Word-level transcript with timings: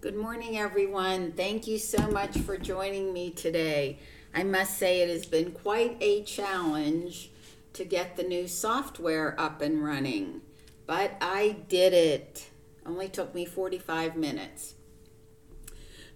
Good 0.00 0.16
morning, 0.16 0.56
everyone. 0.56 1.32
Thank 1.32 1.66
you 1.66 1.76
so 1.76 2.10
much 2.10 2.38
for 2.38 2.56
joining 2.56 3.12
me 3.12 3.28
today. 3.28 3.98
I 4.34 4.44
must 4.44 4.78
say 4.78 5.02
it 5.02 5.10
has 5.10 5.26
been 5.26 5.52
quite 5.52 5.98
a 6.00 6.22
challenge 6.22 7.30
to 7.74 7.84
get 7.84 8.16
the 8.16 8.22
new 8.22 8.48
software 8.48 9.38
up 9.38 9.60
and 9.60 9.84
running, 9.84 10.40
but 10.86 11.18
I 11.20 11.56
did 11.68 11.92
it. 11.92 12.48
Only 12.86 13.10
took 13.10 13.34
me 13.34 13.44
45 13.44 14.16
minutes. 14.16 14.72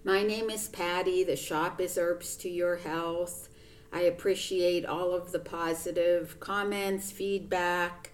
My 0.03 0.23
name 0.23 0.49
is 0.49 0.67
Patty. 0.67 1.23
The 1.23 1.35
shop 1.35 1.79
is 1.79 1.95
Herbs 1.95 2.35
to 2.37 2.49
Your 2.49 2.77
Health. 2.77 3.49
I 3.93 4.01
appreciate 4.01 4.87
all 4.87 5.13
of 5.13 5.31
the 5.31 5.37
positive 5.37 6.39
comments, 6.39 7.11
feedback, 7.11 8.13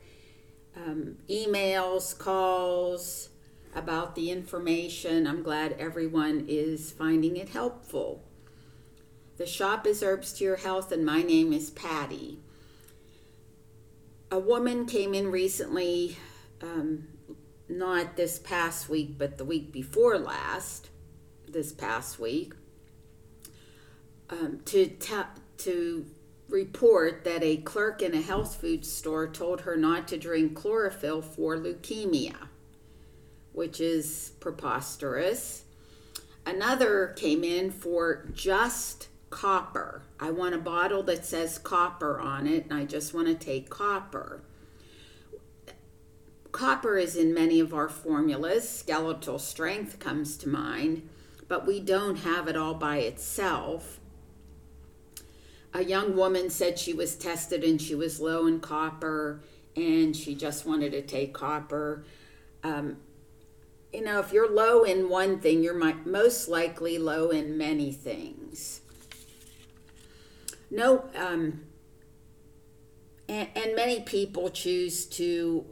um, 0.76 1.20
emails, 1.30 2.18
calls 2.18 3.30
about 3.74 4.16
the 4.16 4.32
information. 4.32 5.28
I'm 5.28 5.44
glad 5.44 5.76
everyone 5.80 6.46
is 6.48 6.92
finding 6.92 7.38
it 7.38 7.50
helpful. 7.50 8.24
The 9.38 9.46
shop 9.46 9.88
is 9.88 10.04
Herbs 10.04 10.34
to 10.34 10.44
Your 10.44 10.58
Health, 10.58 10.92
and 10.92 11.06
my 11.06 11.22
name 11.22 11.54
is 11.54 11.70
Patty. 11.70 12.40
A 14.30 14.40
woman 14.40 14.86
came 14.86 15.14
in 15.14 15.32
recently, 15.32 16.18
um, 16.62 17.08
not 17.68 18.16
this 18.18 18.40
past 18.40 18.90
week, 18.90 19.18
but 19.18 19.38
the 19.38 19.46
week 19.46 19.72
before 19.72 20.18
last, 20.18 20.90
this 21.48 21.72
past 21.72 22.20
week, 22.20 22.54
um, 24.30 24.62
to, 24.66 24.88
ta- 24.88 25.32
to 25.58 26.06
report 26.50 27.24
that 27.24 27.44
a 27.44 27.58
clerk 27.58 28.02
in 28.02 28.14
a 28.14 28.22
health 28.22 28.56
food 28.56 28.86
store 28.86 29.28
told 29.28 29.62
her 29.62 29.76
not 29.76 30.08
to 30.10 30.18
drink 30.18 30.56
chlorophyll 30.56 31.22
for 31.22 31.58
leukemia 31.58 32.50
which 33.54 33.80
is 33.80 34.34
preposterous. 34.40 35.66
Another 36.46 37.14
came 37.16 37.44
in 37.44 37.72
for 37.72 38.28
just 38.34 39.08
copper. 39.30 40.04
I 40.20 40.32
want 40.32 40.56
a 40.56 40.60
bottle 40.60 41.04
that 41.04 41.26
says 41.26 41.58
copper 41.58 42.20
on 42.20 42.48
it, 42.48 42.66
and 42.66 42.74
I 42.74 42.86
just 42.86 43.14
want 43.14 43.28
to 43.28 43.36
take 43.36 43.70
copper. 43.70 44.42
Copper 46.52 46.98
is 46.98 47.16
in 47.16 47.34
many 47.34 47.60
of 47.60 47.74
our 47.74 47.88
formulas. 47.90 48.68
Skeletal 48.68 49.40
strength 49.40 50.00
comes 50.00 50.36
to 50.38 50.50
mind, 50.50 51.08
but 51.48 51.66
we 51.66 51.80
don't 51.80 52.18
have 52.18 52.48
it 52.48 52.58
all 52.58 52.74
by 52.74 52.98
itself. 52.98 54.00
A 55.74 55.84
young 55.84 56.18
woman 56.18 56.50
said 56.50 56.78
she 56.78 56.94
was 56.94 57.16
tested 57.16 57.64
and 57.64 57.82
she 57.82 57.96
was 57.96 58.20
low 58.20 58.46
in 58.46 58.60
copper 58.60 59.42
and 59.78 60.16
she 60.16 60.36
just 60.36 60.66
wanted 60.66 60.92
to 60.92 61.02
take 61.02 61.34
copper. 61.34 62.04
Um, 62.64 62.98
you 63.94 64.04
know, 64.04 64.20
if 64.20 64.32
you're 64.32 64.50
low 64.50 64.84
in 64.84 65.10
one 65.10 65.40
thing, 65.40 65.64
you're 65.64 65.74
most 66.06 66.48
likely 66.48 66.98
low 66.98 67.30
in 67.30 67.58
many 67.58 67.92
things. 67.92 68.82
No, 70.70 71.10
um, 71.16 71.64
and, 73.28 73.50
and 73.56 73.76
many 73.76 74.02
people 74.02 74.50
choose 74.50 75.06
to 75.08 75.66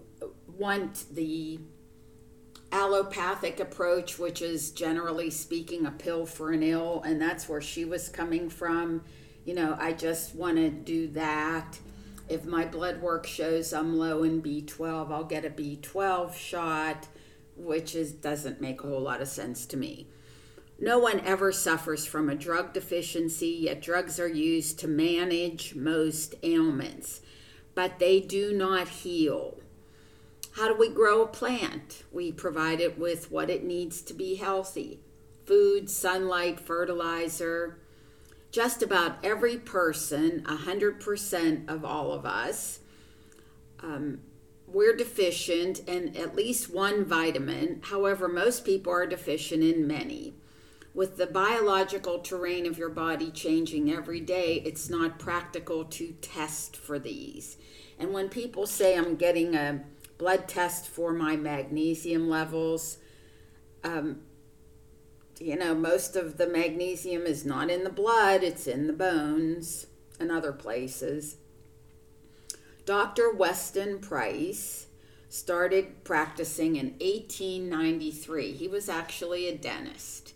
want 0.58 1.06
the 1.14 1.59
allopathic 2.72 3.61
approach, 3.61 4.20
which 4.20 4.42
is 4.42 4.72
generally 4.72 5.30
speaking 5.30 5.86
a 5.86 5.92
pill 5.92 6.26
for 6.26 6.52
an 6.52 6.61
ill, 6.61 7.02
and 7.06 7.22
that's 7.22 7.48
where 7.48 7.61
she 7.61 7.86
was 7.86 8.09
coming 8.09 8.50
from. 8.50 9.04
You 9.45 9.56
know, 9.56 9.78
I 9.80 9.94
just 9.94 10.36
want 10.36 10.58
to 10.58 10.70
do 10.70 11.08
that. 11.09 11.80
If 12.28 12.45
my 12.45 12.66
blood 12.66 13.02
work 13.02 13.26
shows 13.26 13.73
I'm 13.73 13.98
low 13.98 14.23
in 14.23 14.42
B12, 14.42 15.11
I'll 15.11 15.23
get 15.23 15.45
a 15.45 15.50
B12 15.50 16.36
shot 16.36 17.08
which 17.59 17.95
is 17.95 18.11
doesn't 18.11 18.61
make 18.61 18.83
a 18.83 18.88
whole 18.88 19.02
lot 19.02 19.21
of 19.21 19.27
sense 19.27 19.65
to 19.67 19.77
me. 19.77 20.07
No 20.79 20.97
one 20.97 21.19
ever 21.21 21.52
suffers 21.52 22.05
from 22.05 22.29
a 22.29 22.35
drug 22.35 22.73
deficiency, 22.73 23.49
yet 23.49 23.81
drugs 23.81 24.19
are 24.19 24.29
used 24.29 24.79
to 24.79 24.88
manage 24.88 25.75
most 25.75 26.35
ailments, 26.41 27.21
but 27.75 27.99
they 27.99 28.21
do 28.21 28.53
not 28.53 28.87
heal. 28.87 29.59
How 30.53 30.67
do 30.67 30.75
we 30.75 30.89
grow 30.89 31.21
a 31.21 31.27
plant? 31.27 32.03
We 32.11 32.31
provide 32.31 32.80
it 32.80 32.98
with 32.98 33.30
what 33.30 33.49
it 33.49 33.64
needs 33.64 34.02
to 34.03 34.14
be 34.14 34.36
healthy 34.36 34.99
food, 35.45 35.89
sunlight, 35.89 36.59
fertilizer. 36.59 37.80
Just 38.52 38.83
about 38.83 39.17
every 39.23 39.58
person, 39.58 40.43
100% 40.48 41.67
of 41.67 41.83
all 41.83 42.14
of 42.14 42.23
us, 42.23 42.80
um, 43.81 44.19
we're 44.71 44.95
deficient 44.95 45.80
in 45.87 46.15
at 46.15 46.35
least 46.35 46.73
one 46.73 47.05
vitamin. 47.05 47.81
However, 47.83 48.27
most 48.27 48.65
people 48.65 48.93
are 48.93 49.07
deficient 49.07 49.63
in 49.63 49.87
many. 49.87 50.33
With 50.93 51.17
the 51.17 51.27
biological 51.27 52.19
terrain 52.19 52.65
of 52.65 52.77
your 52.77 52.89
body 52.89 53.31
changing 53.31 53.91
every 53.91 54.19
day, 54.19 54.61
it's 54.65 54.89
not 54.89 55.19
practical 55.19 55.85
to 55.85 56.13
test 56.21 56.75
for 56.75 56.99
these. 56.99 57.57
And 57.97 58.13
when 58.13 58.30
people 58.30 58.65
say 58.65 58.97
I'm 58.97 59.15
getting 59.15 59.55
a 59.55 59.83
blood 60.17 60.47
test 60.47 60.87
for 60.87 61.13
my 61.13 61.36
magnesium 61.36 62.30
levels, 62.30 62.97
um, 63.83 64.21
you 65.39 65.55
know, 65.55 65.73
most 65.73 66.15
of 66.15 66.37
the 66.37 66.47
magnesium 66.47 67.25
is 67.25 67.45
not 67.45 67.69
in 67.69 67.83
the 67.83 67.89
blood, 67.89 68.43
it's 68.43 68.67
in 68.67 68.87
the 68.87 68.93
bones 68.93 69.87
and 70.19 70.31
other 70.31 70.51
places. 70.51 71.37
Dr. 72.89 73.32
Weston 73.32 74.00
Price 74.00 74.88
started 75.30 76.04
practicing 76.04 76.76
in 76.76 76.88
1893. 76.94 78.54
He 78.54 78.67
was 78.67 78.89
actually 78.89 79.48
a 79.48 79.55
dentist. 79.55 80.33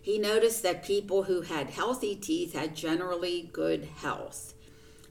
He 0.00 0.16
noticed 0.16 0.62
that 0.62 0.84
people 0.84 1.24
who 1.24 1.40
had 1.40 1.70
healthy 1.70 2.14
teeth 2.14 2.52
had 2.52 2.76
generally 2.76 3.50
good 3.52 3.86
health. 3.96 4.54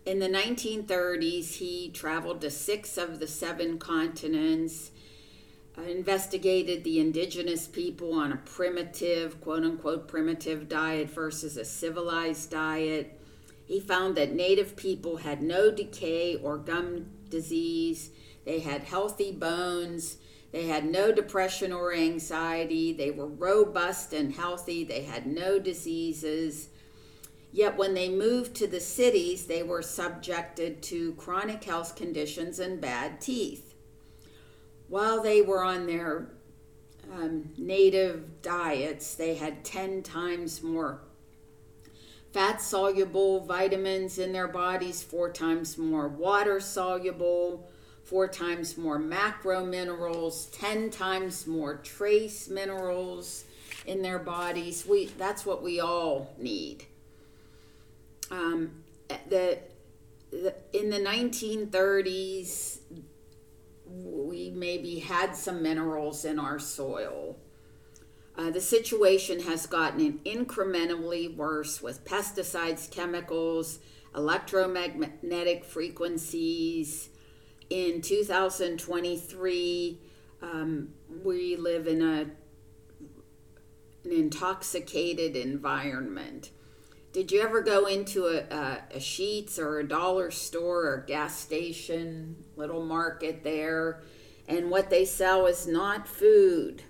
In 0.05 0.19
the 0.19 0.29
1930s, 0.29 1.55
he 1.55 1.91
traveled 1.93 2.39
to 2.39 2.49
six 2.49 2.97
of 2.97 3.19
the 3.19 3.27
seven 3.27 3.77
continents, 3.77 4.91
investigated 5.77 6.85
the 6.85 7.01
indigenous 7.01 7.67
people 7.67 8.13
on 8.13 8.31
a 8.31 8.37
primitive, 8.37 9.41
quote 9.41 9.65
unquote, 9.65 10.07
primitive 10.07 10.69
diet 10.69 11.09
versus 11.09 11.57
a 11.57 11.65
civilized 11.65 12.51
diet 12.51 13.19
he 13.65 13.79
found 13.79 14.15
that 14.15 14.33
native 14.33 14.75
people 14.75 15.17
had 15.17 15.41
no 15.41 15.71
decay 15.71 16.35
or 16.35 16.57
gum 16.57 17.07
disease, 17.29 18.11
they 18.45 18.59
had 18.59 18.83
healthy 18.83 19.31
bones, 19.31 20.17
they 20.51 20.67
had 20.67 20.85
no 20.85 21.11
depression 21.11 21.73
or 21.73 21.91
anxiety, 21.93 22.93
they 22.93 23.11
were 23.11 23.27
robust 23.27 24.13
and 24.13 24.33
healthy, 24.33 24.83
they 24.83 25.01
had 25.01 25.25
no 25.25 25.59
diseases. 25.59 26.69
Yet 27.51 27.75
when 27.77 27.93
they 27.93 28.09
moved 28.09 28.55
to 28.57 28.67
the 28.67 28.79
cities, 28.79 29.47
they 29.47 29.63
were 29.63 29.81
subjected 29.81 30.83
to 30.83 31.13
chronic 31.13 31.63
health 31.63 31.95
conditions 31.95 32.59
and 32.59 32.79
bad 32.79 33.19
teeth. 33.19 33.73
While 34.87 35.23
they 35.23 35.41
were 35.41 35.63
on 35.63 35.87
their 35.87 36.29
um, 37.11 37.49
native 37.57 38.41
diets, 38.41 39.15
they 39.15 39.35
had 39.35 39.63
10 39.63 40.03
times 40.03 40.61
more 40.61 41.01
fat 42.35 42.61
soluble 42.61 43.39
vitamins 43.45 44.19
in 44.19 44.33
their 44.33 44.49
bodies, 44.49 45.01
four 45.01 45.31
times 45.31 45.77
more 45.77 46.09
water 46.09 46.59
soluble, 46.59 47.65
four 48.03 48.27
times 48.27 48.77
more 48.77 48.99
macro 48.99 49.65
minerals, 49.65 50.47
10 50.47 50.89
times 50.89 51.47
more 51.47 51.77
trace 51.77 52.49
minerals 52.49 53.45
in 53.85 54.01
their 54.01 54.19
bodies. 54.19 54.85
We, 54.85 55.05
that's 55.17 55.45
what 55.45 55.63
we 55.63 55.79
all 55.79 56.35
need. 56.37 56.83
Um, 58.29 58.83
the, 59.29 59.59
the, 60.31 60.53
in 60.73 60.89
the 60.89 60.99
1930s, 60.99 62.79
we 63.87 64.51
maybe 64.53 64.99
had 64.99 65.37
some 65.37 65.63
minerals 65.63 66.25
in 66.25 66.37
our 66.37 66.59
soil 66.59 67.37
uh, 68.37 68.51
the 68.51 68.61
situation 68.61 69.41
has 69.43 69.65
gotten 69.65 70.19
incrementally 70.25 71.33
worse 71.35 71.81
with 71.81 72.03
pesticides, 72.03 72.91
chemicals, 72.91 73.79
electromagnetic 74.15 75.63
frequencies. 75.63 77.09
In 77.69 78.01
2023, 78.01 79.99
um, 80.41 80.89
we 81.23 81.55
live 81.55 81.87
in 81.87 82.01
a, 82.01 82.25
an 84.03 84.11
intoxicated 84.11 85.37
environment. 85.37 86.51
Did 87.13 87.31
you 87.31 87.41
ever 87.41 87.61
go 87.61 87.85
into 87.85 88.25
a, 88.25 88.39
a, 88.53 88.83
a 88.95 88.97
Sheetz 88.97 89.57
or 89.57 89.79
a 89.79 89.87
dollar 89.87 90.29
store 90.31 90.87
or 90.87 91.05
gas 91.07 91.39
station, 91.39 92.43
little 92.57 92.85
market 92.85 93.45
there, 93.45 94.01
and 94.49 94.69
what 94.69 94.89
they 94.89 95.05
sell 95.05 95.45
is 95.45 95.65
not 95.65 96.05
food? 96.09 96.83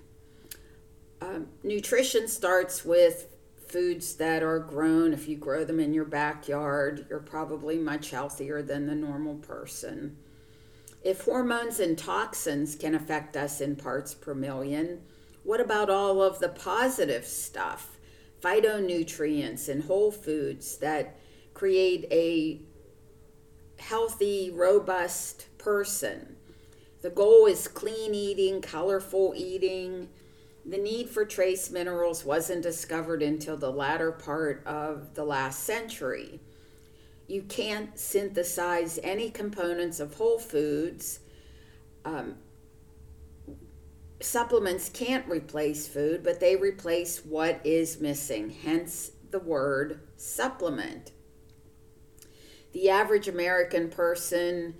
Um, 1.20 1.48
nutrition 1.62 2.28
starts 2.28 2.84
with 2.84 3.28
foods 3.68 4.14
that 4.16 4.42
are 4.42 4.58
grown. 4.58 5.12
If 5.12 5.28
you 5.28 5.36
grow 5.36 5.64
them 5.64 5.80
in 5.80 5.92
your 5.92 6.04
backyard, 6.04 7.06
you're 7.10 7.18
probably 7.18 7.78
much 7.78 8.10
healthier 8.10 8.62
than 8.62 8.86
the 8.86 8.94
normal 8.94 9.34
person. 9.36 10.16
If 11.02 11.24
hormones 11.24 11.80
and 11.80 11.96
toxins 11.96 12.74
can 12.74 12.94
affect 12.94 13.36
us 13.36 13.60
in 13.60 13.76
parts 13.76 14.14
per 14.14 14.34
million, 14.34 15.02
What 15.46 15.60
about 15.60 15.88
all 15.88 16.22
of 16.22 16.40
the 16.40 16.48
positive 16.48 17.24
stuff? 17.24 18.00
Phytonutrients 18.42 19.68
and 19.68 19.84
whole 19.84 20.10
foods 20.10 20.78
that 20.78 21.20
create 21.54 22.04
a 22.10 22.62
healthy, 23.80 24.50
robust 24.50 25.46
person. 25.56 26.34
The 27.02 27.10
goal 27.10 27.46
is 27.46 27.68
clean 27.68 28.12
eating, 28.12 28.60
colorful 28.60 29.34
eating. 29.36 30.08
The 30.68 30.78
need 30.78 31.08
for 31.08 31.24
trace 31.24 31.70
minerals 31.70 32.24
wasn't 32.24 32.62
discovered 32.62 33.22
until 33.22 33.56
the 33.56 33.70
latter 33.70 34.10
part 34.10 34.66
of 34.66 35.14
the 35.14 35.24
last 35.24 35.62
century. 35.62 36.40
You 37.28 37.42
can't 37.42 37.96
synthesize 37.96 38.98
any 39.02 39.30
components 39.30 40.00
of 40.00 40.14
whole 40.14 40.40
foods. 40.40 41.20
Um, 42.04 42.36
supplements 44.20 44.88
can't 44.88 45.28
replace 45.28 45.86
food, 45.86 46.24
but 46.24 46.40
they 46.40 46.56
replace 46.56 47.24
what 47.24 47.60
is 47.64 48.00
missing, 48.00 48.50
hence 48.50 49.12
the 49.30 49.38
word 49.38 50.00
supplement. 50.16 51.12
The 52.72 52.90
average 52.90 53.28
American 53.28 53.88
person 53.88 54.74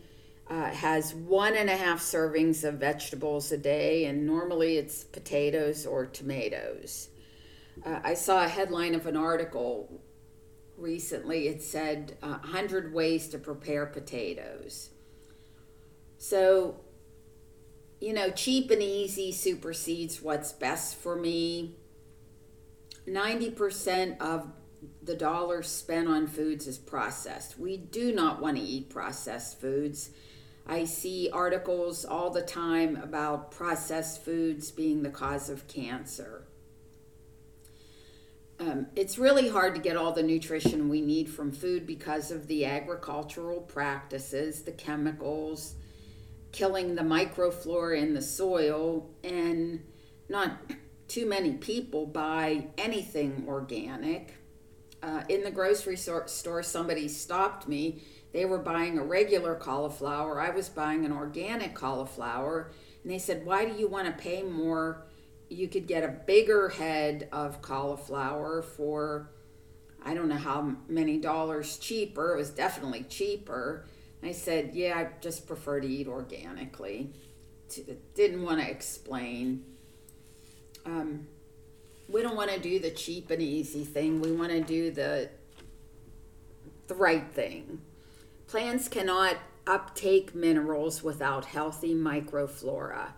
uh, 0.49 0.71
has 0.71 1.15
one 1.15 1.57
and 1.57 1.69
a 1.69 1.77
half 1.77 2.01
servings 2.01 2.63
of 2.63 2.75
vegetables 2.75 3.51
a 3.51 3.59
day, 3.59 4.05
and 4.05 4.27
normally 4.27 4.77
it's 4.77 5.03
potatoes 5.05 5.87
or 5.87 6.07
tomatoes. 6.07 7.09
Uh, 7.85 8.01
I 8.05 8.15
saw 8.15 8.45
a 8.45 8.49
headline 8.49 8.95
of 8.95 9.07
an 9.07 9.17
article 9.17 10.01
recently. 10.77 11.49
It 11.49 11.63
said 11.63 12.17
uh, 12.23 12.39
100 12.39 12.95
ways 12.95 13.29
to 13.29 13.39
prepare 13.39 13.87
potatoes. 13.87 14.91
So, 16.19 16.81
you 18.01 18.13
know, 18.13 18.31
cheap 18.31 18.71
and 18.71 18.83
easy 18.83 19.33
supersedes 19.33 20.23
what's 20.23 20.53
best 20.53 20.97
for 20.97 21.17
me. 21.17 21.75
90% 23.09 24.21
of 24.21 24.53
the 25.03 25.15
dollars 25.15 25.69
spent 25.69 26.09
on 26.09 26.27
foods 26.27 26.67
is 26.67 26.79
processed. 26.79 27.59
We 27.59 27.77
do 27.77 28.13
not 28.13 28.41
want 28.41 28.57
to 28.57 28.63
eat 28.63 28.91
processed 28.91 29.61
foods. 29.61 30.11
I 30.67 30.85
see 30.85 31.31
articles 31.33 32.05
all 32.05 32.31
the 32.31 32.43
time 32.43 32.97
about 32.97 33.51
processed 33.53 34.25
foods 34.25 34.71
being 34.71 35.03
the 35.03 35.11
cause 35.11 35.49
of 35.49 35.69
cancer. 35.69 36.47
Um, 38.59 38.87
it's 38.97 39.19
really 39.19 39.49
hard 39.49 39.75
to 39.75 39.81
get 39.81 39.97
all 39.97 40.13
the 40.13 40.23
nutrition 40.23 40.89
we 40.89 41.01
need 41.01 41.29
from 41.29 41.53
food 41.53 41.87
because 41.87 42.31
of 42.31 42.47
the 42.49 42.65
agricultural 42.65 43.61
practices, 43.61 44.63
the 44.63 44.73
chemicals, 44.73 45.75
killing 46.53 46.95
the 46.95 47.03
microflora 47.03 48.01
in 48.01 48.15
the 48.15 48.23
soil, 48.23 49.11
and 49.23 49.85
not 50.29 50.59
too 51.07 51.27
many 51.27 51.53
people 51.53 52.07
buy 52.07 52.67
anything 52.79 53.45
organic 53.47 54.35
uh, 55.03 55.23
in 55.29 55.45
the 55.45 55.51
grocery 55.51 55.97
store, 55.97 56.62
somebody 56.62 57.09
stopped 57.09 57.69
me. 57.69 58.03
They 58.32 58.44
were 58.44 58.58
buying 58.58 58.99
a 58.99 59.05
regular 59.05 59.55
cauliflower. 59.55 60.40
I 60.40 60.50
was 60.50 60.69
buying 60.69 61.05
an 61.05 61.12
organic 61.12 61.75
cauliflower. 61.75 62.70
And 63.02 63.12
they 63.12 63.19
said, 63.19 63.46
Why 63.46 63.64
do 63.64 63.78
you 63.78 63.88
want 63.88 64.06
to 64.06 64.23
pay 64.23 64.43
more? 64.43 65.02
You 65.49 65.69
could 65.69 65.87
get 65.87 66.02
a 66.02 66.08
bigger 66.08 66.69
head 66.69 67.28
of 67.32 67.62
cauliflower 67.62 68.62
for, 68.62 69.31
I 70.05 70.12
don't 70.12 70.28
know 70.28 70.37
how 70.37 70.75
many 70.88 71.19
dollars 71.19 71.78
cheaper. 71.78 72.34
It 72.34 72.38
was 72.38 72.50
definitely 72.50 73.05
cheaper. 73.05 73.84
I 74.23 74.32
said, 74.32 74.75
Yeah, 74.75 74.99
I 74.99 75.20
just 75.20 75.46
prefer 75.46 75.81
to 75.81 75.87
eat 75.87 76.08
organically. 76.08 77.12
Didn't 78.14 78.43
want 78.43 78.61
to 78.61 78.70
explain. 78.70 79.64
Um, 80.84 81.26
we 82.08 82.23
don't 82.23 82.37
want 82.37 82.50
to 82.50 82.58
do 82.58 82.78
the 82.78 82.90
cheap 82.90 83.31
and 83.31 83.43
easy 83.43 83.84
thing. 83.84 84.20
We 84.20 84.32
want 84.32 84.50
to 84.52 84.61
do 84.61 84.90
the 84.90 85.31
the 86.87 86.94
right 86.94 87.26
thing. 87.32 87.81
Plants 88.47 88.87
cannot 88.89 89.39
uptake 89.67 90.35
minerals 90.35 91.03
without 91.03 91.47
healthy 91.47 91.95
microflora. 91.95 93.09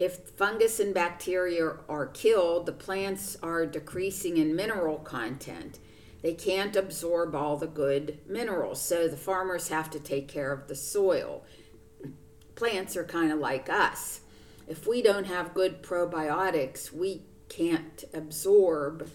If 0.00 0.30
fungus 0.30 0.80
and 0.80 0.92
bacteria 0.92 1.76
are 1.88 2.06
killed, 2.06 2.66
the 2.66 2.72
plants 2.72 3.36
are 3.42 3.64
decreasing 3.64 4.36
in 4.36 4.56
mineral 4.56 4.98
content. 4.98 5.78
They 6.20 6.34
can't 6.34 6.74
absorb 6.74 7.34
all 7.34 7.56
the 7.56 7.68
good 7.68 8.18
minerals, 8.26 8.82
so 8.82 9.06
the 9.06 9.16
farmers 9.16 9.68
have 9.68 9.88
to 9.90 10.00
take 10.00 10.26
care 10.26 10.52
of 10.52 10.66
the 10.66 10.74
soil. 10.74 11.44
Plants 12.56 12.96
are 12.96 13.04
kind 13.04 13.30
of 13.30 13.38
like 13.38 13.70
us. 13.70 14.20
If 14.66 14.86
we 14.86 15.00
don't 15.00 15.26
have 15.26 15.54
good 15.54 15.82
probiotics, 15.82 16.92
we 16.92 17.22
can't 17.48 18.02
absorb 18.12 19.08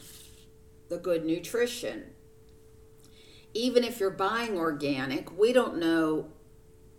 the 0.88 0.98
good 0.98 1.26
nutrition. 1.26 2.06
Even 3.54 3.84
if 3.84 4.00
you're 4.00 4.10
buying 4.10 4.58
organic, 4.58 5.38
we 5.38 5.52
don't 5.52 5.78
know 5.78 6.28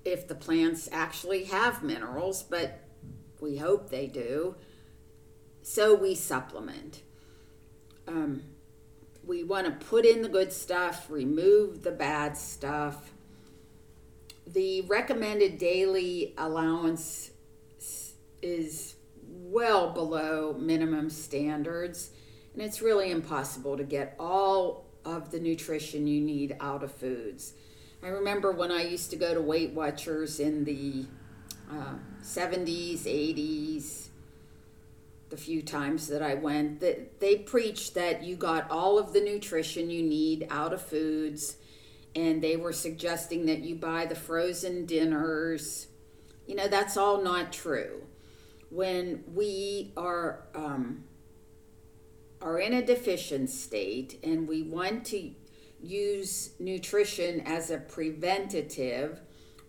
if 0.04 0.28
the 0.28 0.34
plants 0.34 0.88
actually 0.92 1.44
have 1.44 1.82
minerals, 1.82 2.42
but 2.42 2.80
we 3.40 3.56
hope 3.56 3.90
they 3.90 4.06
do. 4.06 4.56
So 5.62 5.94
we 5.94 6.14
supplement. 6.14 7.02
Um, 8.06 8.42
we 9.24 9.44
want 9.44 9.66
to 9.66 9.86
put 9.86 10.04
in 10.04 10.22
the 10.22 10.28
good 10.28 10.52
stuff, 10.52 11.08
remove 11.08 11.82
the 11.82 11.92
bad 11.92 12.36
stuff. 12.36 13.12
The 14.46 14.82
recommended 14.82 15.58
daily 15.58 16.34
allowance 16.36 17.30
is 18.42 18.96
well 19.28 19.92
below 19.92 20.54
minimum 20.58 21.08
standards, 21.10 22.10
and 22.52 22.62
it's 22.62 22.82
really 22.82 23.10
impossible 23.10 23.76
to 23.76 23.84
get 23.84 24.16
all 24.18 24.91
of 25.04 25.30
the 25.30 25.40
nutrition 25.40 26.06
you 26.06 26.20
need 26.20 26.56
out 26.60 26.82
of 26.82 26.92
foods. 26.92 27.54
I 28.02 28.08
remember 28.08 28.50
when 28.52 28.70
I 28.70 28.82
used 28.82 29.10
to 29.10 29.16
go 29.16 29.32
to 29.34 29.40
Weight 29.40 29.72
Watchers 29.72 30.40
in 30.40 30.64
the 30.64 31.04
uh, 31.70 31.94
70s, 32.22 33.02
80s, 33.02 34.08
the 35.30 35.36
few 35.36 35.62
times 35.62 36.08
that 36.08 36.20
I 36.20 36.34
went, 36.34 36.80
that 36.80 37.20
they 37.20 37.36
preached 37.36 37.94
that 37.94 38.22
you 38.22 38.36
got 38.36 38.70
all 38.70 38.98
of 38.98 39.12
the 39.12 39.20
nutrition 39.20 39.88
you 39.88 40.02
need 40.02 40.46
out 40.50 40.72
of 40.72 40.82
foods, 40.82 41.56
and 42.14 42.42
they 42.42 42.56
were 42.56 42.72
suggesting 42.72 43.46
that 43.46 43.60
you 43.60 43.74
buy 43.74 44.04
the 44.04 44.14
frozen 44.14 44.84
dinners. 44.84 45.86
You 46.46 46.56
know, 46.56 46.68
that's 46.68 46.96
all 46.96 47.22
not 47.22 47.52
true 47.52 48.02
when 48.72 49.22
we 49.34 49.92
are 49.96 50.44
um, 50.54 51.04
are 52.42 52.58
in 52.58 52.72
a 52.74 52.84
deficient 52.84 53.50
state 53.50 54.18
and 54.22 54.48
we 54.48 54.62
want 54.62 55.04
to 55.06 55.30
use 55.82 56.50
nutrition 56.58 57.40
as 57.40 57.70
a 57.70 57.78
preventative 57.78 59.20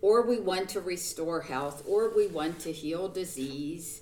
or 0.01 0.22
we 0.22 0.39
want 0.39 0.70
to 0.70 0.82
restore 0.82 1.42
health 1.42 1.84
or 1.88 2.13
we 2.15 2.27
want 2.27 2.60
to 2.60 2.72
heal 2.72 3.08
disease 3.08 4.01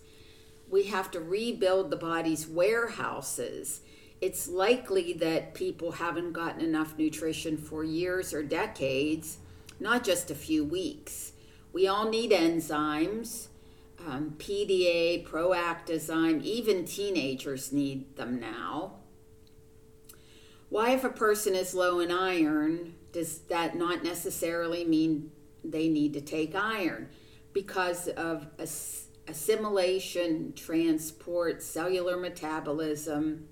we 0.72 0.84
have 0.84 1.12
to 1.12 1.20
rebuild 1.20 1.92
the 1.92 1.98
body's 1.98 2.48
warehouses. 2.48 3.82
It's 4.22 4.48
likely 4.48 5.14
that 5.14 5.54
people 5.54 5.92
haven't 5.92 6.32
gotten 6.32 6.62
enough 6.62 6.98
nutrition 6.98 7.58
for 7.58 7.84
years 7.84 8.34
or 8.34 8.42
decades 8.42 9.38
not 9.80 10.04
just 10.04 10.30
a 10.30 10.36
few 10.36 10.64
weeks. 10.64 11.34
We 11.74 11.88
all 11.88 12.08
need 12.08 12.32
enzymes 12.32 13.48
um, 14.08 14.36
PDA, 14.38 15.26
Proactazyme, 15.26 16.44
even 16.44 16.86
teenagers 16.86 17.72
need 17.72 18.16
them 18.16 18.40
now. 18.40 18.96
Why, 20.70 20.92
if 20.92 21.04
a 21.04 21.10
person 21.10 21.54
is 21.54 21.74
low 21.74 22.00
in 22.00 22.12
iron, 22.12 22.96
does 23.12 23.40
that 23.50 23.76
not 23.76 24.04
necessarily 24.04 24.86
mean 24.86 25.32
they 25.64 25.90
need 25.90 26.14
to 26.14 26.22
take 26.22 26.56
iron? 26.56 27.10
Because 27.52 28.08
of 28.08 28.48
assimilation, 29.28 30.54
transport, 30.54 31.62
cellular 31.62 32.16
metabolism, 32.16 33.50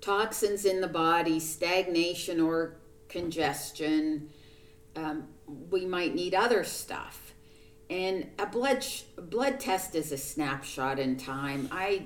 toxins 0.00 0.64
in 0.64 0.80
the 0.80 0.88
body, 0.88 1.40
stagnation 1.40 2.40
or 2.40 2.76
congestion, 3.08 4.30
um, 4.94 5.26
we 5.70 5.84
might 5.84 6.14
need 6.14 6.32
other 6.32 6.62
stuff 6.62 7.25
and 7.88 8.30
a 8.38 8.46
blood 8.46 8.82
sh- 8.82 9.02
blood 9.16 9.60
test 9.60 9.94
is 9.94 10.12
a 10.12 10.18
snapshot 10.18 10.98
in 10.98 11.16
time. 11.16 11.68
I 11.70 12.04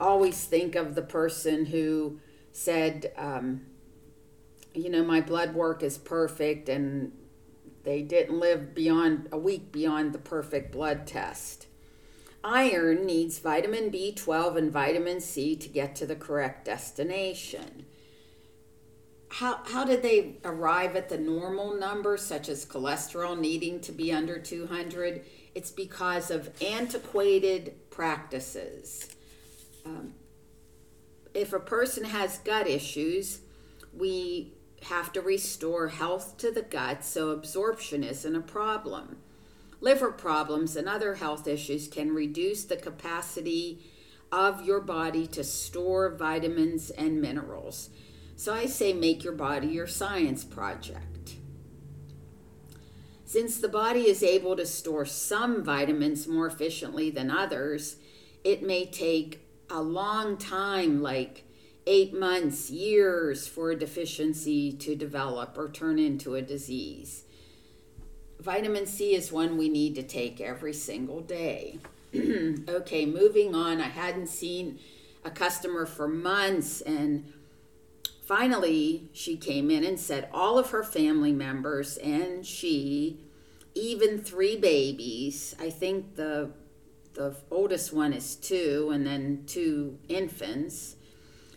always 0.00 0.44
think 0.44 0.74
of 0.74 0.94
the 0.94 1.02
person 1.02 1.66
who 1.66 2.20
said, 2.52 3.12
um, 3.16 3.62
you 4.74 4.90
know, 4.90 5.04
my 5.04 5.20
blood 5.20 5.54
work 5.54 5.82
is 5.82 5.96
perfect, 5.96 6.68
and 6.68 7.12
they 7.84 8.02
didn't 8.02 8.38
live 8.38 8.74
beyond 8.74 9.28
a 9.32 9.38
week 9.38 9.72
beyond 9.72 10.12
the 10.12 10.18
perfect 10.18 10.72
blood 10.72 11.06
test. 11.06 11.66
Iron 12.44 13.06
needs 13.06 13.38
vitamin 13.38 13.90
B12 13.90 14.56
and 14.56 14.70
vitamin 14.70 15.20
C 15.20 15.56
to 15.56 15.68
get 15.68 15.96
to 15.96 16.06
the 16.06 16.14
correct 16.14 16.64
destination 16.64 17.85
how 19.36 19.60
how 19.64 19.84
did 19.84 20.02
they 20.02 20.36
arrive 20.44 20.96
at 20.96 21.08
the 21.08 21.18
normal 21.18 21.74
number 21.74 22.16
such 22.16 22.48
as 22.48 22.66
cholesterol 22.66 23.38
needing 23.38 23.80
to 23.80 23.92
be 23.92 24.12
under 24.12 24.38
200 24.38 25.24
it's 25.54 25.70
because 25.70 26.30
of 26.30 26.50
antiquated 26.62 27.74
practices 27.90 29.08
um, 29.86 30.14
if 31.36 31.52
a 31.52 31.60
person 31.60 32.04
has 32.04 32.38
gut 32.38 32.66
issues, 32.66 33.40
we 33.94 34.54
have 34.84 35.12
to 35.12 35.20
restore 35.20 35.88
health 35.88 36.38
to 36.38 36.50
the 36.50 36.62
gut 36.62 37.04
so 37.04 37.30
absorption 37.30 38.02
isn't 38.02 38.34
a 38.34 38.40
problem. 38.40 39.18
Liver 39.80 40.10
problems 40.10 40.76
and 40.76 40.88
other 40.88 41.16
health 41.16 41.46
issues 41.46 41.88
can 41.88 42.14
reduce 42.14 42.64
the 42.64 42.76
capacity 42.76 43.84
of 44.32 44.64
your 44.64 44.80
body 44.80 45.26
to 45.26 45.44
store 45.44 46.08
vitamins 46.08 46.88
and 46.90 47.20
minerals. 47.20 47.90
So 48.36 48.52
I 48.52 48.66
say 48.66 48.92
make 48.92 49.24
your 49.24 49.32
body 49.32 49.68
your 49.68 49.86
science 49.86 50.44
project. 50.44 51.36
Since 53.24 53.58
the 53.58 53.68
body 53.68 54.08
is 54.08 54.22
able 54.22 54.54
to 54.56 54.66
store 54.66 55.04
some 55.04 55.64
vitamins 55.64 56.28
more 56.28 56.46
efficiently 56.46 57.10
than 57.10 57.30
others, 57.30 57.96
it 58.44 58.62
may 58.62 58.86
take 58.86 59.40
a 59.68 59.82
long 59.82 60.36
time, 60.36 61.02
like 61.02 61.42
eight 61.86 62.14
months, 62.14 62.70
years, 62.70 63.48
for 63.48 63.70
a 63.70 63.78
deficiency 63.78 64.70
to 64.72 64.94
develop 64.94 65.56
or 65.58 65.68
turn 65.68 65.98
into 65.98 66.34
a 66.34 66.42
disease. 66.42 67.24
Vitamin 68.38 68.86
C 68.86 69.14
is 69.14 69.32
one 69.32 69.56
we 69.56 69.68
need 69.68 69.94
to 69.96 70.02
take 70.02 70.40
every 70.40 70.72
single 70.72 71.20
day. 71.20 71.78
okay, 72.14 73.06
moving 73.06 73.54
on. 73.54 73.80
I 73.80 73.88
hadn't 73.88 74.28
seen 74.28 74.78
a 75.24 75.30
customer 75.30 75.86
for 75.86 76.06
months, 76.06 76.80
and 76.80 77.32
finally 78.26 79.08
she 79.12 79.36
came 79.36 79.70
in 79.70 79.84
and 79.84 79.98
said 79.98 80.28
all 80.32 80.58
of 80.58 80.70
her 80.70 80.82
family 80.82 81.32
members 81.32 81.96
and 81.98 82.44
she, 82.44 83.20
even 83.74 84.18
three 84.18 84.56
babies, 84.56 85.54
I 85.58 85.70
think 85.70 86.16
the 86.16 86.50
the 87.16 87.34
oldest 87.50 87.94
one 87.94 88.12
is 88.12 88.36
two, 88.36 88.90
and 88.92 89.06
then 89.06 89.44
two 89.46 89.98
infants, 90.06 90.96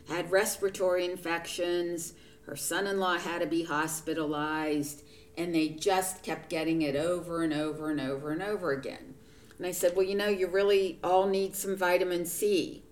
had 0.08 0.32
respiratory 0.32 1.04
infections. 1.06 2.14
Her 2.46 2.56
son 2.56 2.88
in 2.88 3.00
law 3.00 3.18
had 3.18 3.42
to 3.42 3.46
be 3.46 3.64
hospitalized, 3.64 5.04
and 5.38 5.54
they 5.54 5.68
just 5.68 6.24
kept 6.24 6.50
getting 6.50 6.82
it 6.82 6.96
over 6.96 7.44
and 7.44 7.54
over 7.54 7.92
and 7.92 8.00
over 8.00 8.32
and 8.32 8.42
over 8.42 8.72
again. 8.72 9.16
And 9.58 9.68
I 9.68 9.72
said, 9.72 9.96
Well, 9.96 10.06
you 10.06 10.16
know, 10.16 10.30
you 10.30 10.48
really 10.48 10.98
all 11.04 11.28
need 11.28 11.56
some 11.56 11.76
vitamin 11.76 12.26
C. 12.26 12.84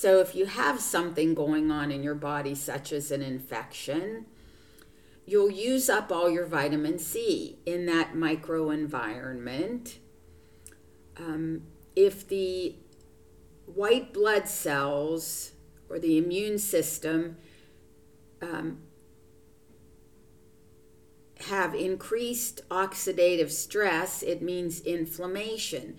So 0.00 0.20
if 0.20 0.34
you 0.34 0.46
have 0.46 0.80
something 0.80 1.34
going 1.34 1.70
on 1.70 1.92
in 1.92 2.02
your 2.02 2.14
body, 2.14 2.54
such 2.54 2.90
as 2.90 3.10
an 3.10 3.20
infection, 3.20 4.24
you'll 5.26 5.50
use 5.50 5.90
up 5.90 6.10
all 6.10 6.30
your 6.30 6.46
vitamin 6.46 6.98
C 6.98 7.58
in 7.66 7.84
that 7.84 8.14
microenvironment. 8.14 9.96
Um, 11.18 11.64
if 11.94 12.26
the 12.26 12.76
white 13.66 14.14
blood 14.14 14.48
cells 14.48 15.52
or 15.90 15.98
the 15.98 16.16
immune 16.16 16.58
system 16.58 17.36
um, 18.40 18.78
have 21.40 21.74
increased 21.74 22.66
oxidative 22.70 23.50
stress, 23.50 24.22
it 24.22 24.40
means 24.40 24.80
inflammation. 24.80 25.98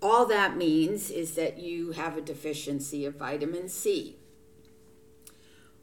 All 0.00 0.26
that 0.26 0.56
means 0.56 1.10
is 1.10 1.34
that 1.34 1.58
you 1.58 1.92
have 1.92 2.16
a 2.16 2.20
deficiency 2.22 3.04
of 3.04 3.16
vitamin 3.16 3.68
C. 3.68 4.16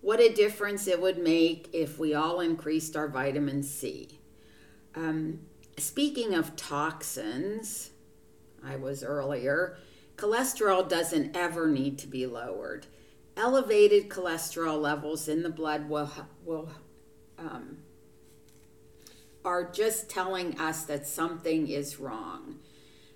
What 0.02 0.20
a 0.20 0.34
difference 0.34 0.88
it 0.88 1.02
would 1.02 1.18
make 1.18 1.70
if 1.74 2.00
we 2.00 2.14
all 2.14 2.40
increased 2.40 2.96
our 2.96 3.08
vitamin 3.08 3.64
C. 3.64 4.20
Um, 4.96 5.42
speaking 5.78 6.34
of 6.34 6.56
toxins, 6.56 7.90
I 8.64 8.78
was 8.78 9.04
earlier, 9.04 9.78
cholesterol 10.16 10.88
doesn't 10.88 11.36
ever 11.36 11.68
need 11.68 11.98
to 12.00 12.08
be 12.08 12.26
lowered. 12.26 12.88
Elevated 13.36 14.08
cholesterol 14.08 14.80
levels 14.80 15.28
in 15.28 15.44
the 15.44 15.50
blood 15.50 15.90
will, 15.90 16.10
will 16.46 16.70
um, 17.38 17.80
are 19.44 19.70
just 19.70 20.10
telling 20.10 20.58
us 20.58 20.84
that 20.86 21.06
something 21.06 21.68
is 21.68 22.00
wrong. 22.00 22.60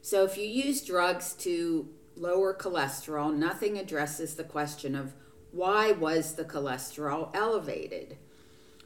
So 0.10 0.24
if 0.24 0.39
you 0.39 0.48
use 0.48 0.82
drugs 0.82 1.34
to 1.34 1.88
lower 2.16 2.56
cholesterol, 2.56 3.32
nothing 3.32 3.78
addresses 3.78 4.34
the 4.34 4.44
question 4.44 4.96
of 4.96 5.13
why 5.51 5.92
was 5.92 6.34
the 6.34 6.46
cholesterol 6.46 7.30
elevated. 7.36 8.18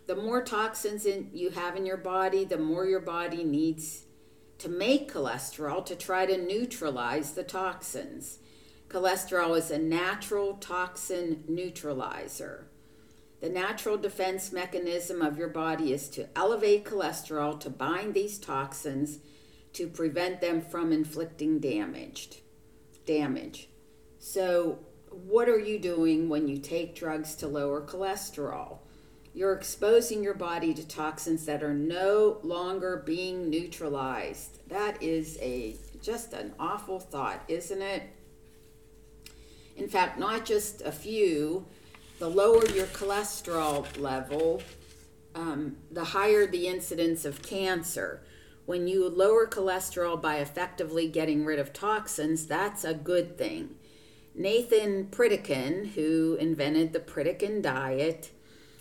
The 0.05 0.17
more 0.17 0.43
toxins 0.43 1.05
in, 1.05 1.29
you 1.31 1.51
have 1.51 1.77
in 1.77 1.85
your 1.85 1.95
body, 1.95 2.43
the 2.43 2.57
more 2.57 2.85
your 2.85 2.99
body 2.99 3.45
needs 3.45 4.03
to 4.57 4.67
make 4.67 5.13
cholesterol 5.13 5.85
to 5.85 5.95
try 5.95 6.25
to 6.25 6.37
neutralize 6.37 7.31
the 7.31 7.43
toxins. 7.45 8.39
Cholesterol 8.89 9.57
is 9.57 9.71
a 9.71 9.79
natural 9.79 10.55
toxin 10.55 11.45
neutralizer. 11.47 12.67
The 13.39 13.47
natural 13.47 13.97
defense 13.97 14.51
mechanism 14.51 15.21
of 15.21 15.37
your 15.37 15.47
body 15.47 15.93
is 15.93 16.09
to 16.09 16.27
elevate 16.35 16.83
cholesterol 16.83 17.57
to 17.61 17.69
bind 17.69 18.13
these 18.13 18.37
toxins 18.37 19.19
to 19.73 19.87
prevent 19.87 20.41
them 20.41 20.61
from 20.61 20.91
inflicting 20.91 21.59
damaged 21.59 22.37
damage. 23.05 23.69
So, 24.19 24.79
what 25.09 25.49
are 25.49 25.59
you 25.59 25.77
doing 25.79 26.29
when 26.29 26.47
you 26.47 26.57
take 26.57 26.95
drugs 26.95 27.35
to 27.35 27.47
lower 27.47 27.81
cholesterol? 27.81 28.79
You're 29.33 29.53
exposing 29.53 30.23
your 30.23 30.33
body 30.33 30.73
to 30.73 30.87
toxins 30.87 31.45
that 31.45 31.63
are 31.63 31.73
no 31.73 32.39
longer 32.43 33.01
being 33.05 33.49
neutralized. 33.49 34.59
That 34.69 35.01
is 35.01 35.37
a 35.41 35.75
just 36.01 36.33
an 36.33 36.53
awful 36.59 36.99
thought, 36.99 37.43
isn't 37.47 37.81
it? 37.81 38.03
In 39.75 39.87
fact, 39.87 40.19
not 40.19 40.45
just 40.45 40.81
a 40.81 40.91
few, 40.91 41.65
the 42.19 42.29
lower 42.29 42.65
your 42.69 42.85
cholesterol 42.87 43.85
level, 43.99 44.61
um, 45.33 45.77
the 45.91 46.03
higher 46.03 46.45
the 46.45 46.67
incidence 46.67 47.25
of 47.25 47.41
cancer. 47.41 48.21
When 48.65 48.87
you 48.87 49.09
lower 49.09 49.45
cholesterol 49.45 50.21
by 50.21 50.37
effectively 50.37 51.07
getting 51.07 51.45
rid 51.45 51.59
of 51.59 51.73
toxins, 51.73 52.47
that's 52.47 52.83
a 52.83 52.93
good 52.93 53.37
thing. 53.37 53.75
Nathan 54.35 55.07
Pritikin, 55.07 55.93
who 55.93 56.37
invented 56.39 56.93
the 56.93 56.99
Pritikin 56.99 57.61
diet, 57.61 58.31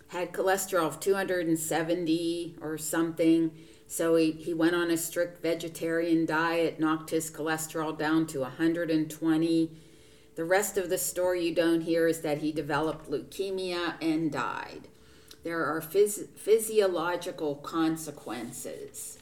had 0.09 0.33
cholesterol 0.33 0.87
of 0.87 1.01
270 1.01 2.57
or 2.61 2.79
something. 2.79 3.51
So 3.87 4.15
he, 4.17 4.33
he 4.33 4.55
went 4.55 4.75
on 4.75 4.91
a 4.91 4.97
strict 4.97 5.43
vegetarian 5.43 6.27
diet, 6.27 6.79
knocked 6.79 7.11
his 7.11 7.31
cholesterol 7.31 7.99
down 7.99 8.27
to 8.29 8.41
120 8.41 9.71
the 10.35 10.45
rest 10.45 10.79
of 10.79 10.89
the 10.89 10.99
story 10.99 11.47
you 11.47 11.55
don't 11.55 11.83
hear 11.83 12.09
is 12.09 12.21
that 12.21 12.39
he 12.39 12.53
developed 12.53 13.11
leukemia 13.11 13.95
and 14.01 14.33
died. 14.33 14.89
There 15.45 15.65
are 15.65 15.81
phys- 15.81 16.29
physiological 16.37 17.57
consequences. 17.57 19.19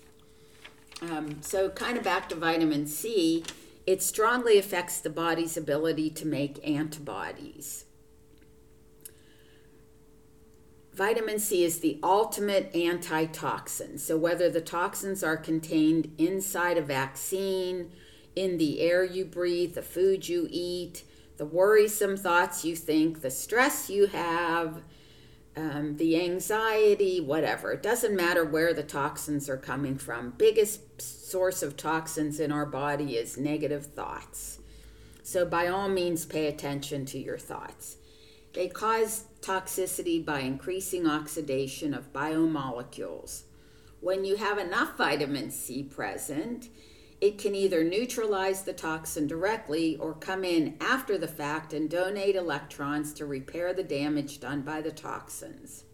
Um, 1.03 1.41
so, 1.43 1.71
kind 1.71 1.97
of 1.97 2.05
back 2.05 2.29
to 2.29 2.35
vitamin 2.35 2.87
C, 2.87 3.45
it 3.87 4.03
strongly 4.03 4.59
affects 4.59 5.01
the 5.01 5.11
body's 5.11 5.57
ability 5.57 6.11
to 6.11 6.27
make 6.27 6.67
antibodies. 6.67 7.87
Vitamin 10.93 11.39
C 11.39 11.65
is 11.65 11.81
the 11.81 11.99
ultimate 12.03 12.75
antitoxin. 12.75 13.97
So, 13.99 14.19
whether 14.19 14.51
the 14.51 14.61
toxins 14.61 15.25
are 15.25 15.39
contained 15.39 16.13
inside 16.19 16.77
a 16.77 16.83
vaccine, 16.83 17.93
in 18.37 18.59
the 18.59 18.81
air 18.81 19.03
you 19.03 19.25
breathe, 19.25 19.75
the 19.75 19.83
food 19.83 20.29
you 20.29 20.47
eat, 20.51 21.05
the 21.39 21.47
worrisome 21.47 22.17
thoughts 22.17 22.65
you 22.65 22.77
think, 22.77 23.23
the 23.23 23.31
stress 23.31 23.89
you 23.89 24.07
have, 24.09 24.83
um, 25.57 25.97
the 25.97 26.23
anxiety, 26.23 27.21
whatever. 27.21 27.73
It 27.73 27.83
doesn't 27.83 28.17
matter 28.17 28.45
where 28.45 28.73
the 28.73 28.83
toxins 28.83 29.49
are 29.49 29.57
coming 29.57 29.99
from. 29.99 30.35
Biggest 30.39 31.03
source 31.03 31.63
of 31.63 31.77
toxins 31.77 32.39
in 32.39 32.53
our 32.53 32.67
body 32.67 33.17
is 33.17 33.37
negative 33.37 33.87
thoughts. 33.87 34.59
So, 35.23 35.45
by 35.45 35.67
all 35.69 35.89
means, 35.89 36.25
pay 36.25 36.47
attention 36.47 37.05
to 37.07 37.19
your 37.19 37.39
thoughts. 37.39 37.97
They 38.53 38.69
cause 38.69 39.25
toxicity 39.43 40.25
by 40.25 40.41
increasing 40.41 41.07
oxidation 41.07 41.95
of 41.95 42.13
biomolecules. 42.13 43.43
When 44.01 44.25
you 44.25 44.37
have 44.37 44.59
enough 44.59 44.97
vitamin 44.97 45.51
C 45.51 45.83
present, 45.83 46.69
it 47.21 47.37
can 47.37 47.55
either 47.55 47.85
neutralize 47.85 48.63
the 48.63 48.73
toxin 48.73 49.27
directly 49.27 49.97
or 49.97 50.15
come 50.15 50.43
in 50.43 50.77
after 50.81 51.19
the 51.19 51.29
fact 51.29 51.73
and 51.73 51.91
donate 51.91 52.35
electrons 52.35 53.13
to 53.15 53.27
repair 53.27 53.75
the 53.75 53.83
damage 53.83 54.41
done 54.41 54.63
by 54.63 54.81
the 54.81 54.91
toxins. 54.91 55.85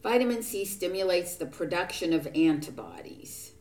Vitamin 0.00 0.42
C 0.42 0.64
stimulates 0.64 1.34
the 1.34 1.46
production 1.46 2.12
of 2.12 2.28
antibodies. 2.36 3.52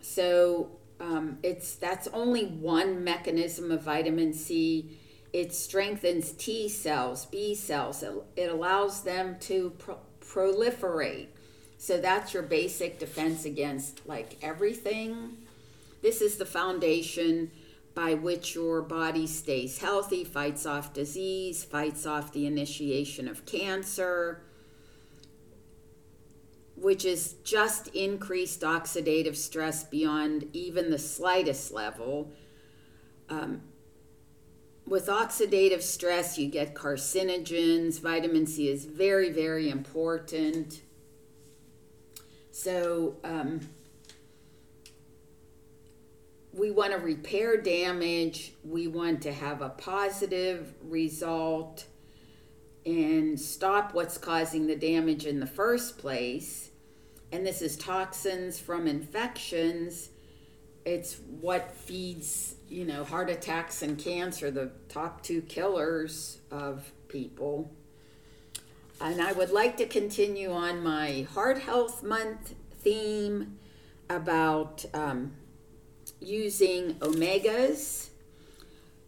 So 0.00 0.78
um, 0.98 1.38
it's 1.42 1.74
that's 1.74 2.08
only 2.08 2.46
one 2.46 3.04
mechanism 3.04 3.70
of 3.70 3.82
vitamin 3.82 4.32
C. 4.32 4.98
It 5.34 5.52
strengthens 5.52 6.32
T 6.32 6.68
cells, 6.70 7.26
B 7.26 7.54
cells. 7.54 8.02
It, 8.02 8.14
it 8.36 8.50
allows 8.50 9.02
them 9.02 9.36
to 9.40 9.70
pro- 9.78 9.98
proliferate 10.20 11.28
so 11.80 11.98
that's 11.98 12.34
your 12.34 12.42
basic 12.42 12.98
defense 12.98 13.46
against 13.46 14.06
like 14.06 14.36
everything. 14.42 15.38
This 16.02 16.20
is 16.20 16.36
the 16.36 16.44
foundation 16.44 17.50
by 17.94 18.12
which 18.12 18.54
your 18.54 18.82
body 18.82 19.26
stays 19.26 19.78
healthy, 19.78 20.22
fights 20.22 20.66
off 20.66 20.92
disease, 20.92 21.64
fights 21.64 22.04
off 22.04 22.34
the 22.34 22.46
initiation 22.46 23.26
of 23.26 23.46
cancer, 23.46 24.42
which 26.76 27.06
is 27.06 27.36
just 27.44 27.88
increased 27.88 28.60
oxidative 28.60 29.34
stress 29.34 29.82
beyond 29.82 30.50
even 30.52 30.90
the 30.90 30.98
slightest 30.98 31.72
level. 31.72 32.30
Um, 33.30 33.62
with 34.86 35.06
oxidative 35.06 35.80
stress, 35.80 36.36
you 36.36 36.46
get 36.50 36.74
carcinogens. 36.74 38.00
Vitamin 38.00 38.46
C 38.46 38.68
is 38.68 38.84
very, 38.84 39.30
very 39.30 39.70
important. 39.70 40.82
So, 42.50 43.16
um, 43.24 43.60
we 46.52 46.70
want 46.70 46.92
to 46.92 46.98
repair 46.98 47.56
damage, 47.56 48.52
we 48.64 48.88
want 48.88 49.22
to 49.22 49.32
have 49.32 49.62
a 49.62 49.68
positive 49.68 50.74
result 50.82 51.86
and 52.84 53.38
stop 53.38 53.94
what's 53.94 54.18
causing 54.18 54.66
the 54.66 54.76
damage 54.76 55.26
in 55.26 55.38
the 55.38 55.46
first 55.46 55.98
place. 55.98 56.70
And 57.30 57.46
this 57.46 57.62
is 57.62 57.76
toxins 57.76 58.58
from 58.58 58.88
infections. 58.88 60.10
It's 60.84 61.18
what 61.40 61.72
feeds, 61.72 62.56
you 62.68 62.84
know, 62.84 63.04
heart 63.04 63.30
attacks 63.30 63.82
and 63.82 63.98
cancer, 63.98 64.50
the 64.50 64.72
top 64.88 65.22
two 65.22 65.42
killers 65.42 66.38
of 66.50 66.90
people. 67.06 67.70
And 69.02 69.22
I 69.22 69.32
would 69.32 69.50
like 69.50 69.78
to 69.78 69.86
continue 69.86 70.52
on 70.52 70.82
my 70.82 71.26
Heart 71.32 71.60
Health 71.60 72.02
Month 72.02 72.54
theme 72.80 73.58
about 74.10 74.84
um, 74.92 75.32
using 76.20 76.94
omegas. 76.96 78.10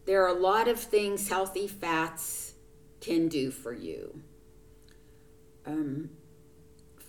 There 0.05 0.23
are 0.23 0.35
a 0.35 0.39
lot 0.39 0.67
of 0.67 0.79
things 0.79 1.29
healthy 1.29 1.67
fats 1.67 2.53
can 3.01 3.27
do 3.27 3.51
for 3.51 3.71
you. 3.71 4.21
Um, 5.65 6.09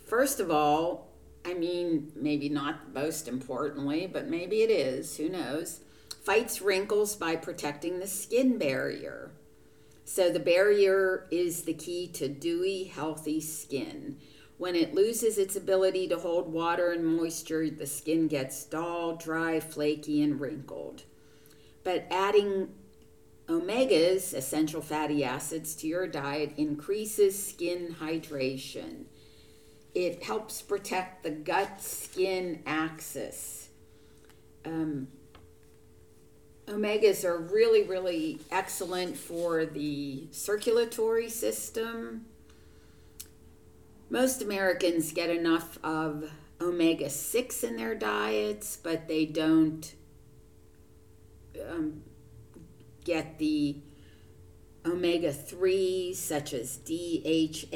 first 0.05 0.39
of 0.39 0.51
all, 0.51 1.09
I 1.43 1.55
mean, 1.55 2.11
maybe 2.15 2.49
not 2.49 2.93
most 2.93 3.27
importantly, 3.27 4.07
but 4.07 4.27
maybe 4.27 4.61
it 4.61 4.69
is, 4.69 5.17
who 5.17 5.27
knows, 5.27 5.81
fights 6.23 6.61
wrinkles 6.61 7.15
by 7.15 7.35
protecting 7.35 7.99
the 7.99 8.07
skin 8.07 8.57
barrier. 8.59 9.31
So 10.05 10.29
the 10.29 10.39
barrier 10.39 11.27
is 11.31 11.63
the 11.63 11.73
key 11.73 12.07
to 12.13 12.29
dewy, 12.29 12.85
healthy 12.85 13.41
skin. 13.41 14.17
When 14.57 14.75
it 14.75 14.93
loses 14.93 15.37
its 15.37 15.55
ability 15.55 16.07
to 16.09 16.19
hold 16.19 16.53
water 16.53 16.91
and 16.91 17.05
moisture, 17.05 17.69
the 17.69 17.87
skin 17.87 18.27
gets 18.27 18.63
dull, 18.63 19.15
dry, 19.17 19.59
flaky, 19.59 20.21
and 20.21 20.39
wrinkled. 20.39 21.03
But 21.83 22.05
adding 22.09 22.69
omegas, 23.47 24.33
essential 24.33 24.81
fatty 24.81 25.23
acids, 25.23 25.75
to 25.77 25.87
your 25.87 26.07
diet 26.07 26.53
increases 26.55 27.41
skin 27.43 27.95
hydration. 27.99 29.05
It 29.93 30.23
helps 30.23 30.61
protect 30.61 31.23
the 31.23 31.31
gut 31.31 31.81
skin 31.81 32.61
axis. 32.65 33.69
Um, 34.63 35.07
omegas 36.67 37.23
are 37.23 37.37
really, 37.37 37.83
really 37.83 38.39
excellent 38.51 39.17
for 39.17 39.65
the 39.65 40.27
circulatory 40.31 41.29
system 41.29 42.25
most 44.09 44.41
Americans 44.41 45.11
get 45.11 45.29
enough 45.29 45.79
of 45.83 46.31
omega 46.61 47.09
6 47.09 47.63
in 47.63 47.75
their 47.75 47.95
diets, 47.95 48.77
but 48.81 49.07
they 49.07 49.25
don't 49.25 49.93
um, 51.69 52.03
get 53.03 53.39
the 53.39 53.77
omega 54.85 55.33
3 55.33 56.13
such 56.13 56.53
as 56.53 56.77
DHA, 56.77 57.73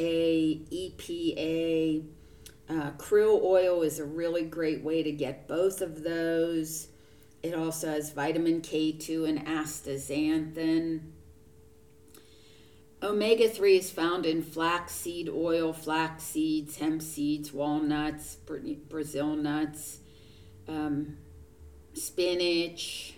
EPA. 0.72 2.04
Uh, 2.70 2.92
krill 2.92 3.42
oil 3.42 3.82
is 3.82 3.98
a 3.98 4.06
really 4.06 4.44
great 4.44 4.84
way 4.84 5.02
to 5.02 5.12
get 5.12 5.48
both 5.48 5.82
of 5.82 6.04
those. 6.04 6.90
It 7.42 7.54
also 7.54 7.88
has 7.88 8.12
vitamin 8.12 8.62
K2 8.62 9.28
and 9.28 9.46
astaxanthin. 9.46 11.02
Omega 13.02 13.48
3 13.48 13.78
is 13.78 13.90
found 13.90 14.26
in 14.26 14.44
flaxseed 14.44 15.30
oil, 15.30 15.72
flax 15.72 16.24
seeds, 16.24 16.78
hemp 16.78 17.02
seeds, 17.02 17.54
walnuts, 17.54 18.36
Brazil 18.90 19.38
nuts, 19.38 20.00
um, 20.68 21.18
spinach. 21.94 23.14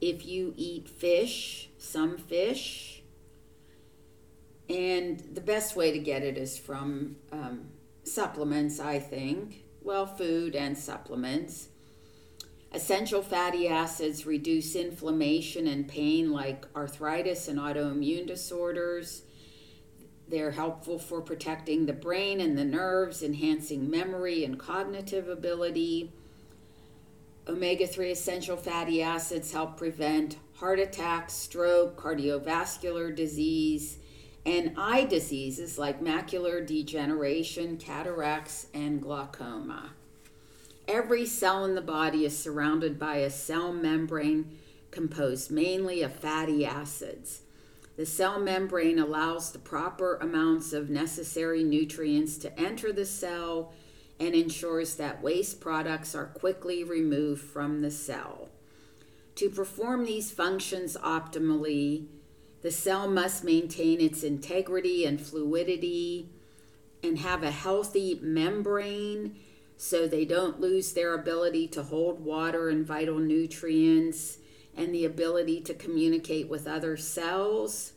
If 0.00 0.24
you 0.24 0.54
eat 0.56 0.88
fish, 0.88 1.68
some 1.76 2.16
fish, 2.16 3.02
and 4.70 5.20
the 5.20 5.42
best 5.42 5.76
way 5.76 5.92
to 5.92 5.98
get 5.98 6.22
it 6.22 6.38
is 6.38 6.56
from 6.56 7.16
um, 7.30 7.68
supplements, 8.04 8.80
I 8.80 8.98
think. 8.98 9.64
Well, 9.82 10.06
food 10.06 10.56
and 10.56 10.78
supplements. 10.78 11.68
Essential 12.74 13.20
fatty 13.20 13.68
acids 13.68 14.24
reduce 14.24 14.74
inflammation 14.74 15.66
and 15.66 15.86
pain 15.86 16.32
like 16.32 16.64
arthritis 16.74 17.46
and 17.46 17.58
autoimmune 17.58 18.26
disorders. 18.26 19.22
They're 20.26 20.52
helpful 20.52 20.98
for 20.98 21.20
protecting 21.20 21.84
the 21.84 21.92
brain 21.92 22.40
and 22.40 22.56
the 22.56 22.64
nerves, 22.64 23.22
enhancing 23.22 23.90
memory 23.90 24.42
and 24.42 24.58
cognitive 24.58 25.28
ability. 25.28 26.12
Omega 27.46 27.86
3 27.86 28.10
essential 28.10 28.56
fatty 28.56 29.02
acids 29.02 29.52
help 29.52 29.76
prevent 29.76 30.38
heart 30.54 30.78
attacks, 30.78 31.34
stroke, 31.34 32.00
cardiovascular 32.00 33.14
disease, 33.14 33.98
and 34.46 34.72
eye 34.78 35.04
diseases 35.04 35.76
like 35.76 36.00
macular 36.00 36.66
degeneration, 36.66 37.76
cataracts, 37.76 38.68
and 38.72 39.02
glaucoma. 39.02 39.90
Every 40.88 41.26
cell 41.26 41.64
in 41.64 41.74
the 41.74 41.80
body 41.80 42.24
is 42.24 42.36
surrounded 42.36 42.98
by 42.98 43.16
a 43.16 43.30
cell 43.30 43.72
membrane 43.72 44.58
composed 44.90 45.50
mainly 45.50 46.02
of 46.02 46.12
fatty 46.12 46.66
acids. 46.66 47.42
The 47.96 48.06
cell 48.06 48.40
membrane 48.40 48.98
allows 48.98 49.52
the 49.52 49.58
proper 49.58 50.16
amounts 50.16 50.72
of 50.72 50.90
necessary 50.90 51.62
nutrients 51.62 52.36
to 52.38 52.60
enter 52.60 52.92
the 52.92 53.06
cell 53.06 53.72
and 54.18 54.34
ensures 54.34 54.96
that 54.96 55.22
waste 55.22 55.60
products 55.60 56.14
are 56.14 56.26
quickly 56.26 56.84
removed 56.84 57.42
from 57.42 57.82
the 57.82 57.90
cell. 57.90 58.48
To 59.36 59.50
perform 59.50 60.04
these 60.04 60.30
functions 60.30 60.96
optimally, 60.96 62.06
the 62.62 62.70
cell 62.70 63.08
must 63.08 63.44
maintain 63.44 64.00
its 64.00 64.22
integrity 64.22 65.04
and 65.04 65.20
fluidity 65.20 66.28
and 67.02 67.18
have 67.18 67.42
a 67.42 67.50
healthy 67.50 68.18
membrane 68.22 69.36
so 69.82 70.06
they 70.06 70.24
don't 70.24 70.60
lose 70.60 70.92
their 70.92 71.12
ability 71.12 71.66
to 71.66 71.82
hold 71.82 72.24
water 72.24 72.68
and 72.68 72.86
vital 72.86 73.18
nutrients 73.18 74.38
and 74.76 74.94
the 74.94 75.04
ability 75.04 75.60
to 75.60 75.74
communicate 75.74 76.48
with 76.48 76.68
other 76.68 76.96
cells. 76.96 77.92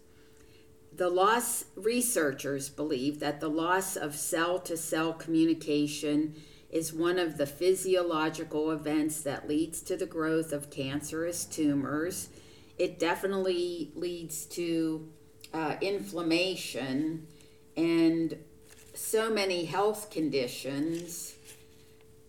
The 0.91 1.11
loss 1.11 1.65
researchers 1.75 2.69
believe 2.69 3.19
that 3.19 3.39
the 3.39 3.51
loss 3.51 3.95
of 3.95 4.15
cell 4.15 4.57
to 4.61 4.75
cell 4.75 5.13
communication 5.13 6.33
is 6.71 6.91
one 6.91 7.19
of 7.19 7.37
the 7.37 7.45
physiological 7.45 8.71
events 8.71 9.21
that 9.21 9.47
leads 9.47 9.79
to 9.81 9.95
the 9.95 10.07
growth 10.07 10.51
of 10.51 10.71
cancerous 10.71 11.45
tumors. 11.45 12.29
It 12.79 12.97
definitely 12.97 13.91
leads 13.93 14.45
to 14.47 15.07
uh, 15.53 15.75
inflammation 15.81 17.27
and 17.77 18.39
so 18.95 19.29
many 19.29 19.65
health 19.65 20.09
conditions 20.09 21.34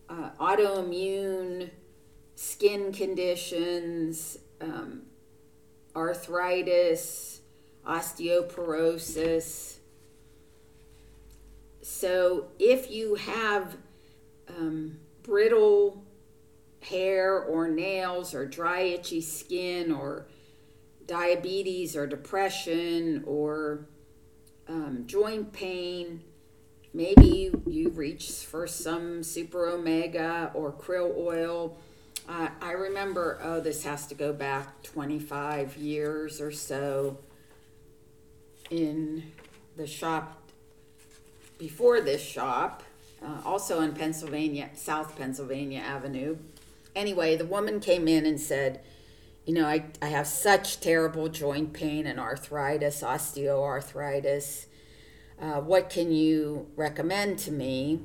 uh, 0.09 0.29
autoimmune 0.39 1.69
skin 2.35 2.91
conditions, 2.91 4.37
um, 4.61 5.03
arthritis, 5.95 7.41
osteoporosis. 7.85 9.77
So, 11.81 12.47
if 12.59 12.91
you 12.91 13.15
have 13.15 13.77
um, 14.49 14.99
brittle 15.23 16.03
hair 16.81 17.39
or 17.39 17.67
nails 17.67 18.33
or 18.33 18.45
dry, 18.45 18.81
itchy 18.81 19.21
skin 19.21 19.91
or 19.91 20.27
diabetes 21.05 21.95
or 21.95 22.05
depression 22.05 23.23
or 23.25 23.87
um, 24.67 25.03
joint 25.07 25.53
pain, 25.53 26.21
maybe 26.93 27.51
you, 27.65 27.89
reach 27.89 28.31
for 28.31 28.67
some 28.67 29.23
super 29.23 29.67
omega 29.67 30.51
or 30.53 30.71
krill 30.71 31.15
oil. 31.17 31.77
Uh, 32.27 32.49
I 32.61 32.71
remember, 32.71 33.39
oh, 33.41 33.59
this 33.59 33.83
has 33.83 34.07
to 34.07 34.15
go 34.15 34.33
back 34.33 34.83
25 34.83 35.77
years 35.77 36.41
or 36.41 36.51
so 36.51 37.17
in 38.69 39.31
the 39.77 39.87
shop 39.87 40.41
before 41.57 42.01
this 42.01 42.21
shop, 42.21 42.83
uh, 43.23 43.41
also 43.45 43.81
in 43.81 43.93
Pennsylvania, 43.93 44.69
South 44.75 45.17
Pennsylvania 45.17 45.79
Avenue. 45.79 46.37
Anyway, 46.95 47.35
the 47.35 47.45
woman 47.45 47.79
came 47.79 48.07
in 48.07 48.25
and 48.25 48.39
said, 48.39 48.81
you 49.45 49.53
know, 49.53 49.65
I, 49.65 49.85
I 50.01 50.07
have 50.07 50.27
such 50.27 50.81
terrible 50.81 51.29
joint 51.29 51.73
pain 51.73 52.05
and 52.05 52.19
arthritis, 52.19 53.01
osteoarthritis. 53.01 54.66
Uh, 55.41 55.61
what 55.61 55.89
can 55.89 56.11
you 56.11 56.67
recommend 56.75 57.39
to 57.39 57.51
me? 57.51 58.01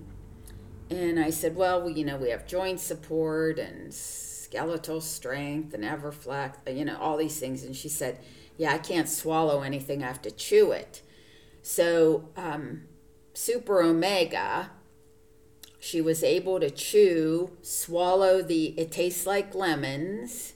And 0.91 1.19
I 1.19 1.31
said, 1.31 1.57
well, 1.57 1.89
you 1.89 2.05
know, 2.05 2.17
we 2.17 2.31
have 2.31 2.47
joint 2.47 2.81
support 2.81 3.59
and 3.59 3.93
skeletal 3.93 5.01
strength 5.01 5.73
and 5.73 5.83
Everflex, 5.83 6.55
you 6.77 6.85
know, 6.85 6.99
all 6.99 7.17
these 7.17 7.39
things. 7.39 7.65
And 7.65 7.75
she 7.75 7.89
said, 7.89 8.19
yeah, 8.59 8.75
I 8.75 8.79
can't 8.79 9.09
swallow 9.09 9.63
anything, 9.63 10.03
I 10.03 10.09
have 10.09 10.23
to 10.23 10.31
chew 10.31 10.73
it. 10.73 11.01
So, 11.63 12.29
um, 12.37 12.83
Super 13.33 13.83
Omega, 13.83 14.71
she 15.81 16.03
was 16.03 16.23
able 16.23 16.61
to 16.61 16.71
chew, 16.71 17.57
swallow 17.63 18.43
the, 18.43 18.79
it 18.79 18.93
tastes 18.93 19.27
like 19.27 19.55
lemons 19.55 20.53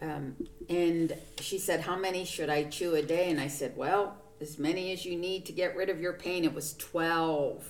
um, 0.00 0.36
and 0.68 1.14
she 1.40 1.58
said, 1.58 1.80
How 1.80 1.96
many 1.96 2.24
should 2.24 2.48
I 2.48 2.64
chew 2.64 2.94
a 2.94 3.02
day? 3.02 3.30
And 3.30 3.40
I 3.40 3.48
said, 3.48 3.76
Well, 3.76 4.16
as 4.40 4.58
many 4.58 4.92
as 4.92 5.04
you 5.04 5.16
need 5.16 5.44
to 5.46 5.52
get 5.52 5.76
rid 5.76 5.88
of 5.88 6.00
your 6.00 6.12
pain. 6.12 6.44
It 6.44 6.54
was 6.54 6.74
12. 6.74 7.64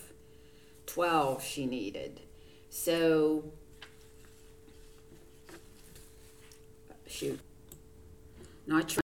12 0.86 1.42
she 1.42 1.66
needed. 1.66 2.20
So, 2.70 3.44
shoot. 7.06 7.40
Not 8.66 8.88
trying 8.88 8.88